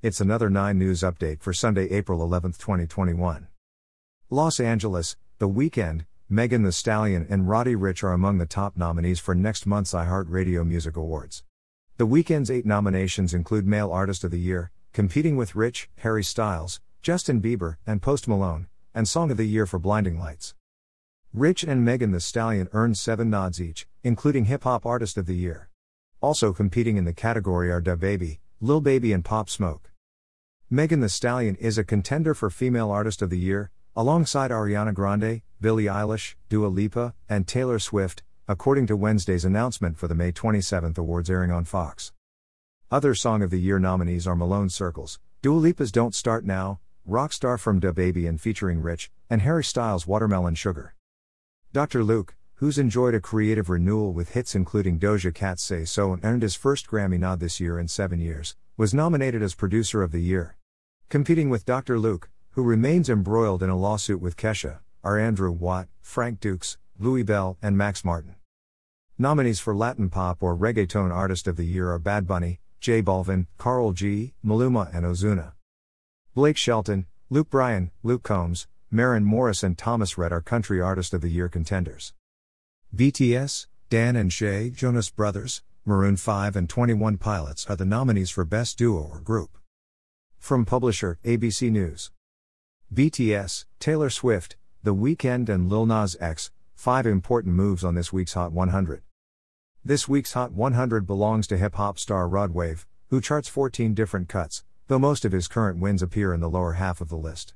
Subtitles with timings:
[0.00, 3.48] It's another 9 News update for Sunday, April 11, 2021.
[4.30, 9.18] Los Angeles, The Weeknd, Megan Thee Stallion, and Roddy Ricch are among the top nominees
[9.18, 11.42] for next month's iHeartRadio Music Awards.
[11.96, 16.80] The Weeknd's eight nominations include Male Artist of the Year, competing with Ricch, Harry Styles,
[17.02, 20.54] Justin Bieber, and Post Malone, and Song of the Year for Blinding Lights.
[21.36, 25.34] Ricch and Megan Thee Stallion earned seven nods each, including Hip Hop Artist of the
[25.34, 25.70] Year.
[26.20, 29.87] Also competing in the category are DaBaby, Lil Baby, and Pop Smoke.
[30.70, 35.40] Megan Thee Stallion is a contender for Female Artist of the Year, alongside Ariana Grande,
[35.62, 40.92] Billie Eilish, Dua Lipa, and Taylor Swift, according to Wednesday's announcement for the May 27
[40.98, 42.12] awards airing on Fox.
[42.90, 47.58] Other Song of the Year nominees are Malone Circles, Dua Lipa's Don't Start Now, Rockstar
[47.58, 50.94] from DaBaby and featuring Ricch, and Harry Styles' Watermelon Sugar.
[51.72, 52.04] Dr.
[52.04, 56.42] Luke, who's enjoyed a creative renewal with hits including Doja Cat's Say So and earned
[56.42, 60.20] his first Grammy nod this year in seven years, was nominated as Producer of the
[60.20, 60.57] Year.
[61.10, 61.98] Competing with Dr.
[61.98, 67.22] Luke, who remains embroiled in a lawsuit with Kesha, are Andrew Watt, Frank Dukes, Louis
[67.22, 68.34] Bell, and Max Martin.
[69.16, 73.46] Nominees for Latin Pop or Reggaeton Artist of the Year are Bad Bunny, J Balvin,
[73.58, 75.52] Karol G, Maluma, and Ozuna.
[76.34, 81.22] Blake Shelton, Luke Bryan, Luke Combs, Maren Morris, and Thomas Rhett are Country Artist of
[81.22, 82.12] the Year contenders.
[82.94, 88.44] BTS, Dan and Shay, Jonas Brothers, Maroon 5 and 21 Pilots are the nominees for
[88.44, 89.56] Best Duo or Group.
[90.38, 92.10] From publisher ABC News.
[92.92, 98.32] BTS, Taylor Swift, The Weeknd and Lil Nas X, 5 important moves on this week's
[98.32, 99.02] Hot 100.
[99.84, 104.30] This week's Hot 100 belongs to hip hop star Rod Wave, who charts 14 different
[104.30, 107.52] cuts, though most of his current wins appear in the lower half of the list.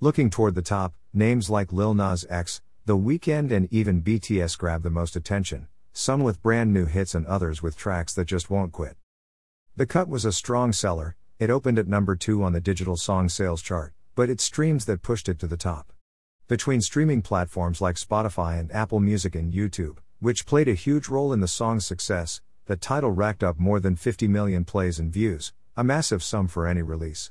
[0.00, 4.82] Looking toward the top, names like Lil Nas X, the Weeknd and even BTS grab
[4.82, 8.72] the most attention, some with brand new hits and others with tracks that just won't
[8.72, 8.96] quit.
[9.76, 13.26] The cut was a strong seller, it opened at number 2 on the digital song
[13.26, 15.90] sales chart, but it's streams that pushed it to the top.
[16.48, 21.32] Between streaming platforms like Spotify and Apple Music and YouTube, which played a huge role
[21.32, 25.54] in the song's success, the title racked up more than 50 million plays and views,
[25.78, 27.30] a massive sum for any release.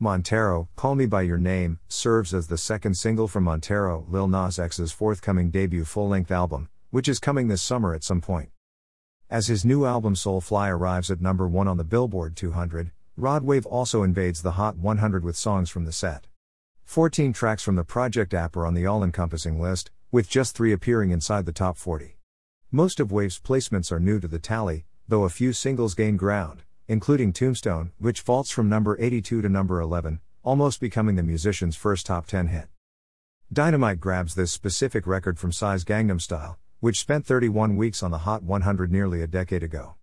[0.00, 4.58] Montero, Call Me By Your Name, serves as the second single from Montero, Lil Nas
[4.58, 8.50] X's forthcoming debut full length album, which is coming this summer at some point.
[9.30, 12.90] As his new album Soulfly arrives at number 1 on the Billboard 200,
[13.20, 16.26] Rod Wave also invades the Hot 100 with songs from the set.
[16.84, 20.72] 14 tracks from the Project app are on the all encompassing list, with just three
[20.72, 22.16] appearing inside the top 40.
[22.72, 26.64] Most of Wave's placements are new to the tally, though a few singles gain ground
[26.90, 32.04] including Tombstone, which vaults from number 82 to number 11, almost becoming the musician's first
[32.04, 32.66] top 10 hit.
[33.52, 38.18] Dynamite grabs this specific record from Psy's Gangnam Style, which spent 31 weeks on the
[38.26, 39.94] Hot 100 nearly a decade ago.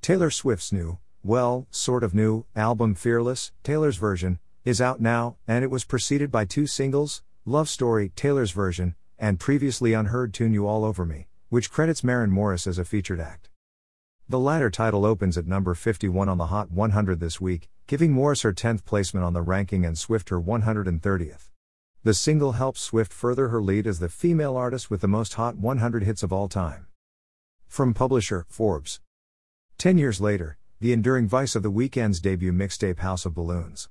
[0.00, 0.96] Taylor Swift's new,
[1.26, 6.30] well, sort of new, album Fearless, Taylor's version, is out now, and it was preceded
[6.30, 11.26] by two singles Love Story, Taylor's version, and previously unheard tune You All Over Me,
[11.48, 13.48] which credits Maren Morris as a featured act.
[14.28, 18.42] The latter title opens at number 51 on the Hot 100 this week, giving Morris
[18.42, 21.50] her 10th placement on the ranking and Swift her 130th.
[22.02, 25.56] The single helps Swift further her lead as the female artist with the most Hot
[25.56, 26.86] 100 hits of all time.
[27.66, 29.00] From publisher Forbes.
[29.78, 33.88] Ten years later, the enduring vice of the Weeknd's debut mixtape House of Balloons.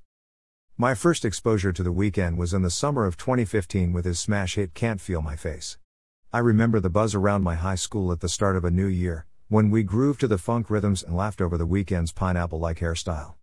[0.76, 4.54] My first exposure to the Weeknd was in the summer of 2015 with his smash
[4.54, 5.78] hit Can't Feel My Face.
[6.32, 9.26] I remember the buzz around my high school at the start of a new year,
[9.48, 13.34] when we grooved to the funk rhythms and laughed over the Weeknd's pineapple like hairstyle.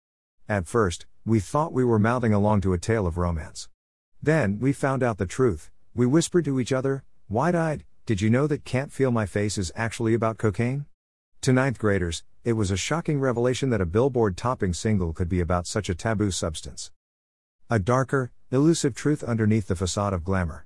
[0.47, 3.67] At first, we thought we were mouthing along to a tale of romance.
[4.21, 5.69] Then, we found out the truth.
[5.93, 9.57] We whispered to each other, wide eyed, Did you know that Can't Feel My Face
[9.57, 10.85] is actually about cocaine?
[11.41, 15.39] To ninth graders, it was a shocking revelation that a billboard topping single could be
[15.39, 16.91] about such a taboo substance.
[17.69, 20.65] A darker, elusive truth underneath the facade of glamour.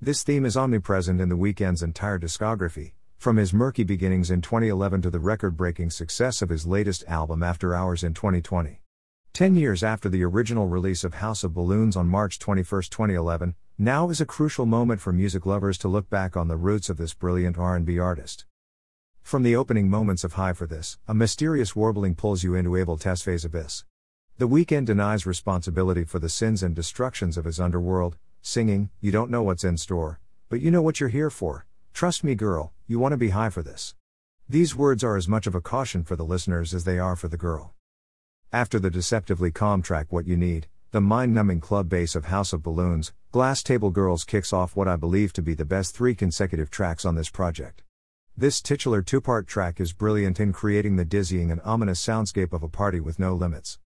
[0.00, 5.02] This theme is omnipresent in the Weeknd's entire discography, from his murky beginnings in 2011
[5.02, 8.80] to the record breaking success of his latest album After Hours in 2020.
[9.32, 14.10] Ten years after the original release of House of Balloons on March 21, 2011, now
[14.10, 17.14] is a crucial moment for music lovers to look back on the roots of this
[17.14, 18.46] brilliant R&B artist.
[19.26, 22.96] From the opening moments of High for This, a mysterious warbling pulls you into Abel
[22.96, 23.84] Tesfaye's abyss.
[24.38, 29.32] The Weeknd denies responsibility for the sins and destructions of his underworld, singing, You don't
[29.32, 33.00] know what's in store, but you know what you're here for, Trust me, girl, you
[33.00, 33.96] want to be high for this.
[34.48, 37.26] These words are as much of a caution for the listeners as they are for
[37.26, 37.74] the girl.
[38.52, 42.52] After the deceptively calm track What You Need, the mind numbing club bass of House
[42.52, 46.14] of Balloons, Glass Table Girls kicks off what I believe to be the best three
[46.14, 47.82] consecutive tracks on this project.
[48.38, 52.62] This titular two part track is brilliant in creating the dizzying and ominous soundscape of
[52.62, 53.78] a party with no limits.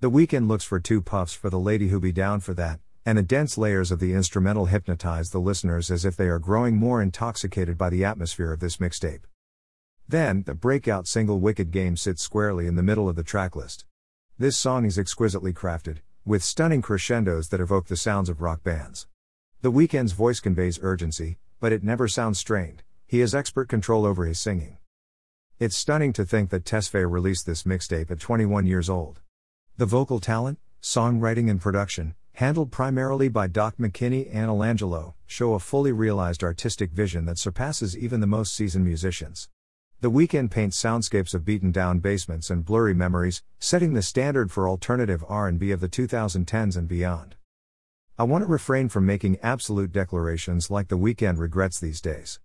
[0.00, 3.16] The Weeknd looks for two puffs for the lady who be down for that, and
[3.16, 7.00] the dense layers of the instrumental hypnotize the listeners as if they are growing more
[7.00, 9.22] intoxicated by the atmosphere of this mixtape.
[10.06, 13.84] Then, the breakout single Wicked Game sits squarely in the middle of the tracklist.
[14.38, 19.06] This song is exquisitely crafted, with stunning crescendos that evoke the sounds of rock bands.
[19.62, 24.24] The Weeknd's voice conveys urgency, but it never sounds strained, he has expert control over
[24.26, 24.78] his singing.
[25.58, 29.20] It's stunning to think that Tesfaye released this mixtape at 21 years old.
[29.76, 35.60] The vocal talent, songwriting, and production, handled primarily by Doc McKinney and Illangelo, show a
[35.60, 39.48] fully realized artistic vision that surpasses even the most seasoned musicians.
[40.00, 45.24] The Weeknd paints soundscapes of beaten-down basements and blurry memories, setting the standard for alternative
[45.28, 47.36] R&B of the 2010s and beyond.
[48.18, 52.38] I want to refrain from making absolute declarations like The Weeknd regrets these days.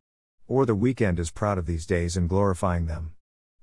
[0.49, 3.11] Or The Weeknd is proud of these days and glorifying them.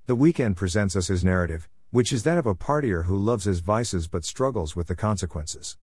[0.05, 3.59] The Weeknd presents us his narrative, which is that of a partier who loves his
[3.59, 5.75] vices but struggles with the consequences.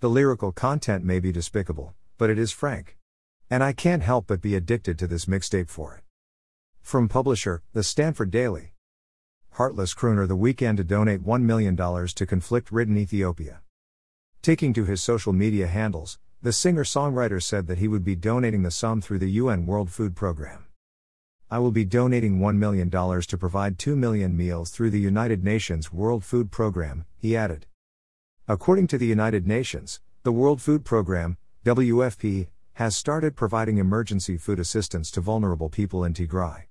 [0.00, 2.98] The lyrical content may be despicable, but it is frank.
[3.48, 6.02] And I can't help but be addicted to this mixtape for it.
[6.82, 8.72] From publisher, The Stanford Daily.
[9.52, 13.60] Heartless crooner The Weeknd to donate $1 million to conflict ridden Ethiopia.
[14.42, 18.62] Taking to his social media handles, the singer songwriter said that he would be donating
[18.62, 20.66] the sum through the UN World Food Programme.
[21.50, 25.92] I will be donating $1 million to provide 2 million meals through the United Nations
[25.92, 27.66] World Food Programme, he added.
[28.46, 34.60] According to the United Nations, the World Food Programme, WFP, has started providing emergency food
[34.60, 36.66] assistance to vulnerable people in Tigray.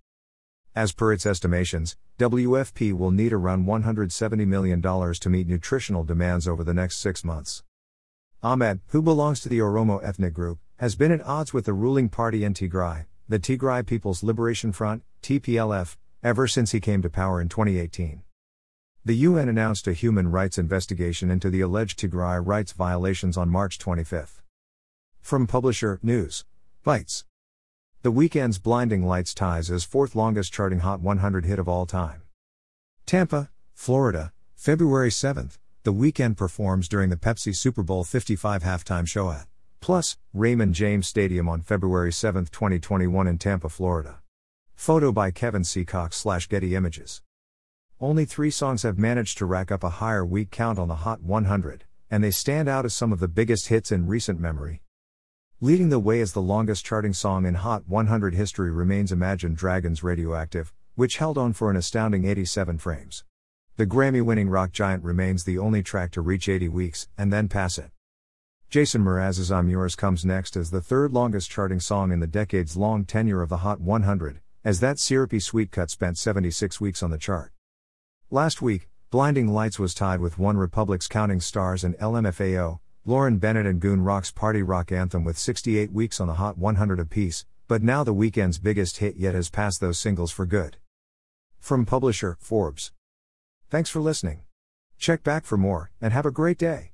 [0.74, 6.64] As per its estimations, WFP will need around $170 million to meet nutritional demands over
[6.64, 7.64] the next six months.
[8.44, 12.07] Ahmed, who belongs to the Oromo ethnic group, has been at odds with the ruling
[12.07, 17.42] party in Tigray, the Tigray People's Liberation Front, TPLF, ever since he came to power
[17.42, 18.22] in 2018.
[19.04, 23.80] The UN announced a human rights investigation into the alleged Tigray rights violations on March
[23.80, 24.44] 25.
[25.19, 26.45] From publisher News
[26.83, 27.25] Bites.
[28.04, 32.22] The Weeknd's Blinding Lights ties as fourth longest charting Hot 100 hit of all time.
[33.07, 35.57] Tampa, Florida, February 7th.
[35.88, 39.48] The Weeknd performs during the Pepsi Super Bowl 55 halftime show at
[39.80, 44.19] Plus, Raymond James Stadium on February 7, 2021 in Tampa, Florida.
[44.75, 45.86] Photo by Kevin C.
[45.86, 47.22] Cox Getty Images.
[48.01, 51.22] Only three songs have managed to rack up a higher week count on the Hot
[51.22, 54.81] 100, and they stand out as some of the biggest hits in recent memory.
[55.62, 60.04] Leading the way as the longest charting song in Hot 100 history remains Imagine Dragons
[60.04, 63.24] Radioactive, which held on for an astounding 87 frames.
[63.77, 67.47] The Grammy winning rock giant remains the only track to reach 80 weeks, and then
[67.47, 67.91] pass it.
[68.71, 72.75] Jason Mraz's I'm Yours comes next as the third longest charting song in the decades
[72.75, 77.12] long tenure of the Hot 100, as that syrupy sweet cut spent 76 weeks on
[77.12, 77.51] the chart.
[78.31, 83.68] Last week, Blinding Lights was tied with One Republic's Counting Stars and LMFAO, Lauren Bennett
[83.68, 87.83] and Goon Rock's Party Rock Anthem with 68 weeks on the Hot 100 apiece, but
[87.83, 90.77] now the Weeknd's biggest hit yet has passed those singles for good.
[91.59, 92.91] From publisher, Forbes.
[93.69, 94.44] Thanks for listening.
[94.98, 96.92] Check back for more, and have a great day.